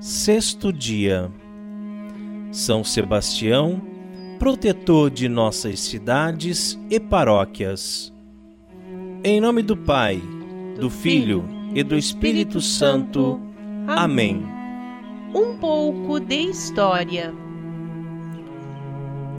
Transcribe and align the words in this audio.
Sexto 0.00 0.72
dia. 0.72 1.28
São 2.52 2.84
Sebastião, 2.84 3.82
protetor 4.38 5.10
de 5.10 5.28
nossas 5.28 5.80
cidades 5.80 6.78
e 6.88 7.00
paróquias. 7.00 8.14
Em 9.24 9.40
nome 9.40 9.60
do 9.60 9.76
Pai, 9.76 10.22
do 10.78 10.88
Filho 10.88 11.44
e 11.74 11.82
do 11.82 11.96
Espírito 11.96 12.60
Santo. 12.60 13.40
Amém. 13.88 14.46
Um 15.34 15.58
pouco 15.58 16.20
de 16.20 16.42
história. 16.42 17.34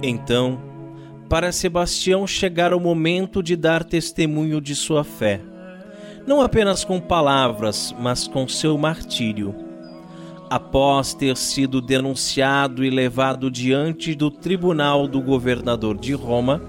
Então, 0.03 0.59
para 1.29 1.53
Sebastião 1.53 2.27
chegar 2.27 2.73
o 2.73 2.81
momento 2.81 3.41
de 3.41 3.55
dar 3.55 3.85
testemunho 3.85 4.59
de 4.59 4.75
sua 4.75 5.05
fé, 5.05 5.39
não 6.27 6.41
apenas 6.41 6.83
com 6.83 6.99
palavras, 6.99 7.95
mas 7.97 8.27
com 8.27 8.45
seu 8.45 8.77
martírio 8.77 9.68
após 10.49 11.13
ter 11.13 11.37
sido 11.37 11.79
denunciado 11.79 12.83
e 12.83 12.89
levado 12.89 13.51
diante 13.51 14.15
do 14.15 14.31
tribunal 14.31 15.07
do 15.07 15.21
governador 15.21 15.97
de 15.97 16.13
Roma, 16.13 16.61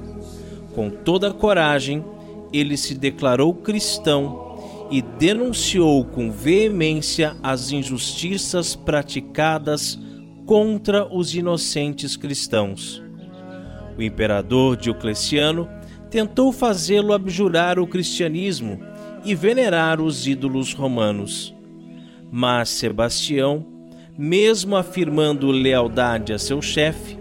com 0.74 0.90
toda 0.90 1.28
a 1.28 1.34
coragem, 1.34 2.04
ele 2.52 2.76
se 2.76 2.94
declarou 2.94 3.54
cristão 3.54 4.50
e 4.90 5.00
denunciou 5.00 6.04
com 6.04 6.30
veemência 6.30 7.36
as 7.42 7.70
injustiças 7.70 8.74
praticadas 8.76 9.98
contra 10.44 11.06
os 11.06 11.34
inocentes 11.34 12.16
cristãos. 12.16 13.02
O 13.96 14.02
imperador 14.02 14.76
Diocleciano 14.76 15.68
tentou 16.10 16.52
fazê-lo 16.52 17.12
abjurar 17.12 17.78
o 17.78 17.86
cristianismo 17.86 18.80
e 19.24 19.34
venerar 19.34 20.00
os 20.00 20.26
ídolos 20.26 20.74
romanos. 20.74 21.54
Mas 22.32 22.68
Sebastião 22.68 23.69
mesmo 24.20 24.76
afirmando 24.76 25.50
lealdade 25.50 26.34
a 26.34 26.38
seu 26.38 26.60
chefe, 26.60 27.18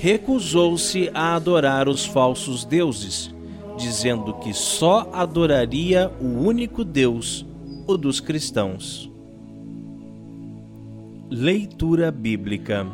recusou-se 0.00 1.08
a 1.14 1.36
adorar 1.36 1.88
os 1.88 2.04
falsos 2.04 2.64
deuses, 2.64 3.32
dizendo 3.78 4.34
que 4.34 4.52
só 4.52 5.08
adoraria 5.12 6.10
o 6.20 6.24
único 6.24 6.84
Deus, 6.84 7.46
o 7.86 7.96
dos 7.96 8.18
cristãos. 8.18 9.08
Leitura 11.30 12.10
Bíblica 12.10 12.84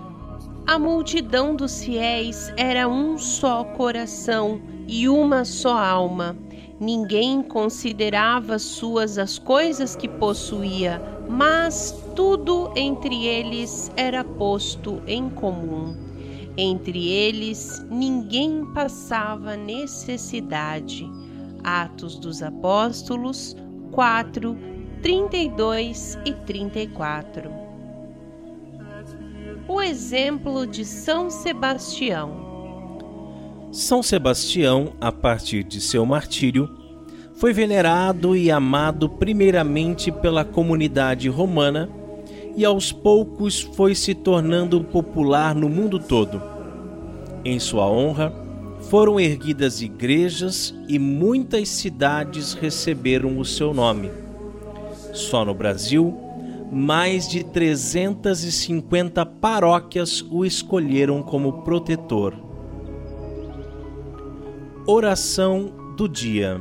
A 0.67 0.79
multidão 0.79 1.57
dos 1.57 1.83
fiéis 1.83 2.53
era 2.59 2.87
um 2.91 3.17
só 3.17 3.65
coração 3.65 4.61
e 4.87 5.09
uma 5.09 5.47
só 5.47 5.79
alma. 5.79 6.37
Ninguém 6.81 7.43
considerava 7.43 8.59
suas 8.59 9.19
as 9.19 9.39
coisas 9.39 9.95
que 9.95 10.09
possuía, 10.09 10.99
mas 11.29 11.95
tudo 12.17 12.73
entre 12.75 13.27
eles 13.27 13.93
era 13.99 14.25
posto 14.25 15.03
em 15.07 15.29
comum. 15.29 15.95
Entre 16.57 17.07
eles 17.07 17.85
ninguém 17.91 18.65
passava 18.73 19.59
necessidade. 19.59 21.07
Atos 21.63 22.19
dos 22.19 22.43
Apóstolos 22.43 23.55
4, 23.93 24.57
32 25.03 26.19
e 26.25 26.33
34. 26.33 27.51
O 29.69 29.83
exemplo 29.83 30.67
de 30.67 30.87
São 30.87 31.29
Sebastião. 31.29 32.50
São 33.73 34.03
Sebastião, 34.03 34.95
a 35.01 35.13
partir 35.13 35.63
de 35.63 35.81
seu 35.81 36.05
martírio, 36.05 36.69
foi 37.35 37.53
venerado 37.53 38.37
e 38.37 38.51
amado 38.51 39.09
primeiramente 39.09 40.11
pela 40.11 40.45
comunidade 40.45 41.29
romana 41.29 41.89
e 42.57 42.65
aos 42.65 42.91
poucos 42.91 43.61
foi 43.61 43.95
se 43.95 44.13
tornando 44.13 44.83
popular 44.83 45.55
no 45.55 45.69
mundo 45.69 46.01
todo. 46.01 46.43
Em 47.45 47.61
sua 47.61 47.87
honra, 47.89 48.33
foram 48.91 49.21
erguidas 49.21 49.81
igrejas 49.81 50.75
e 50.89 50.99
muitas 50.99 51.69
cidades 51.69 52.55
receberam 52.55 53.39
o 53.39 53.45
seu 53.45 53.73
nome. 53.73 54.11
Só 55.13 55.45
no 55.45 55.55
Brasil, 55.55 56.13
mais 56.73 57.29
de 57.29 57.45
350 57.45 59.25
paróquias 59.25 60.25
o 60.29 60.45
escolheram 60.45 61.23
como 61.23 61.63
protetor. 61.63 62.50
Oração 64.87 65.95
do 65.97 66.09
dia. 66.09 66.61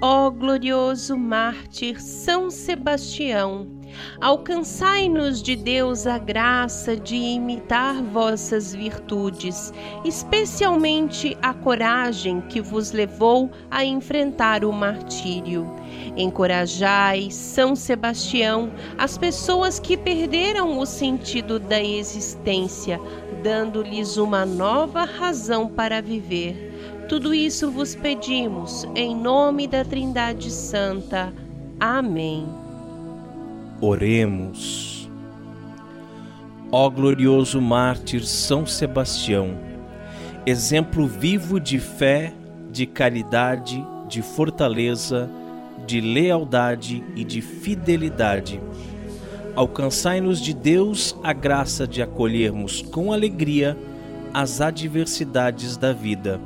Ó 0.00 0.30
glorioso 0.30 1.16
mártir 1.16 2.00
São 2.00 2.50
Sebastião, 2.50 3.66
Alcançai-nos 4.20 5.42
de 5.42 5.56
Deus 5.56 6.06
a 6.06 6.18
graça 6.18 6.96
de 6.96 7.16
imitar 7.16 8.02
vossas 8.02 8.74
virtudes, 8.74 9.72
especialmente 10.04 11.36
a 11.42 11.52
coragem 11.52 12.40
que 12.42 12.60
vos 12.60 12.92
levou 12.92 13.50
a 13.70 13.84
enfrentar 13.84 14.64
o 14.64 14.72
martírio. 14.72 15.70
Encorajai, 16.16 17.30
São 17.30 17.74
Sebastião, 17.74 18.70
as 18.96 19.18
pessoas 19.18 19.78
que 19.78 19.96
perderam 19.96 20.78
o 20.78 20.86
sentido 20.86 21.58
da 21.58 21.82
existência, 21.82 23.00
dando-lhes 23.42 24.16
uma 24.16 24.46
nova 24.46 25.04
razão 25.04 25.68
para 25.68 26.00
viver. 26.00 26.71
Tudo 27.12 27.34
isso 27.34 27.70
vos 27.70 27.94
pedimos, 27.94 28.88
em 28.94 29.14
nome 29.14 29.68
da 29.68 29.84
Trindade 29.84 30.50
Santa. 30.50 31.30
Amém. 31.78 32.48
Oremos. 33.82 35.10
Ó 36.70 36.88
glorioso 36.88 37.60
mártir 37.60 38.24
São 38.24 38.64
Sebastião, 38.64 39.58
exemplo 40.46 41.06
vivo 41.06 41.60
de 41.60 41.78
fé, 41.78 42.32
de 42.70 42.86
caridade, 42.86 43.86
de 44.08 44.22
fortaleza, 44.22 45.28
de 45.86 46.00
lealdade 46.00 47.04
e 47.14 47.24
de 47.24 47.42
fidelidade. 47.42 48.58
Alcançai-nos 49.54 50.40
de 50.40 50.54
Deus 50.54 51.14
a 51.22 51.34
graça 51.34 51.86
de 51.86 52.00
acolhermos 52.00 52.80
com 52.80 53.12
alegria 53.12 53.76
as 54.32 54.62
adversidades 54.62 55.76
da 55.76 55.92
vida. 55.92 56.40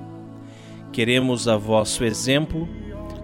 Queremos 0.93 1.47
a 1.49 1.57
vosso 1.57 2.05
exemplo 2.05 2.69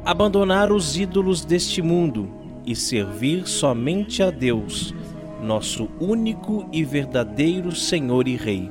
abandonar 0.05 0.73
os 0.73 0.97
ídolos 0.97 1.45
deste 1.45 1.81
mundo 1.81 2.29
e 2.67 2.75
servir 2.75 3.47
somente 3.47 4.23
a 4.23 4.31
Deus, 4.31 4.95
nosso 5.43 5.89
único 6.01 6.69
e 6.73 6.85
verdadeiro 6.85 7.75
Senhor 7.75 8.27
e 8.29 8.37
Rei. 8.37 8.71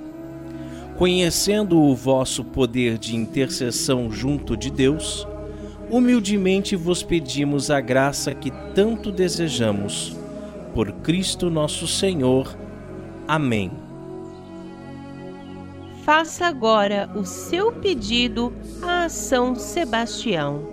Conhecendo 0.97 1.79
o 1.79 1.95
vosso 1.95 2.43
poder 2.43 2.97
de 2.97 3.15
intercessão 3.15 4.11
junto 4.11 4.55
de 4.55 4.69
Deus, 4.69 5.27
humildemente 5.89 6.75
vos 6.75 7.01
pedimos 7.01 7.71
a 7.71 7.81
graça 7.81 8.33
que 8.33 8.51
tanto 8.75 9.11
desejamos. 9.11 10.15
Por 10.73 10.91
Cristo 10.93 11.49
nosso 11.49 11.87
Senhor. 11.87 12.55
Amém. 13.27 13.71
Faça 16.03 16.47
agora 16.47 17.07
o 17.15 17.23
seu 17.23 17.71
pedido 17.71 18.51
a 18.81 19.07
São 19.07 19.53
Sebastião. 19.53 20.67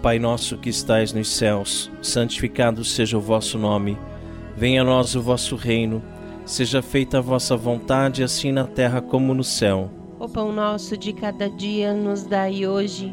Pai 0.00 0.20
nosso 0.20 0.56
que 0.58 0.68
estais 0.68 1.12
nos 1.12 1.28
céus, 1.30 1.90
santificado 2.00 2.84
seja 2.84 3.18
o 3.18 3.20
vosso 3.20 3.58
nome. 3.58 3.98
Venha 4.56 4.82
a 4.82 4.84
nós 4.84 5.16
o 5.16 5.22
vosso 5.22 5.56
reino. 5.56 6.00
Seja 6.46 6.80
feita 6.80 7.18
a 7.18 7.22
vossa 7.22 7.56
vontade, 7.56 8.22
assim 8.22 8.52
na 8.52 8.66
terra 8.66 9.02
como 9.02 9.34
no 9.34 9.42
céu. 9.42 9.90
O 10.20 10.28
pão 10.28 10.52
nosso 10.52 10.96
de 10.96 11.12
cada 11.12 11.50
dia 11.50 11.92
nos 11.92 12.24
dai 12.24 12.66
hoje. 12.66 13.12